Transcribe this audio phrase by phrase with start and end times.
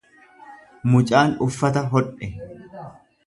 [0.93, 2.31] Mucaan uffata hodhe